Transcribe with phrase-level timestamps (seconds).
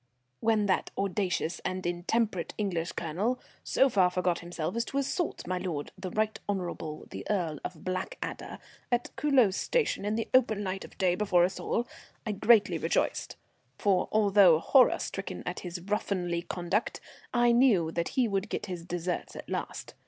[0.39, 5.59] _]When that audacious and intemperate English Colonel so far forgot himself as to assault my
[5.59, 8.57] lord the Right Honourable the Earl of Blackadder
[8.91, 11.87] at Culoz Station in the open light of day before us all,
[12.25, 13.35] I greatly rejoiced;
[13.77, 16.99] for, although horror stricken at his ruffianly conduct,
[17.31, 19.93] I knew that he would get his deserts at last.